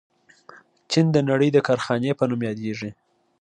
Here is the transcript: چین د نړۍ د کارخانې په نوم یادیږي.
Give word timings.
چین 0.91 1.05
د 1.15 1.17
نړۍ 1.29 1.49
د 1.53 1.57
کارخانې 1.67 2.11
په 2.19 2.23
نوم 2.29 2.41
یادیږي. 2.49 2.89